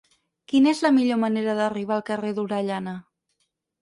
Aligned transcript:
Quina 0.53 0.69
és 0.71 0.79
la 0.85 0.91
millor 0.95 1.19
manera 1.25 1.55
d'arribar 1.59 1.95
al 1.99 2.05
carrer 2.09 2.33
d'Orellana? 2.39 2.99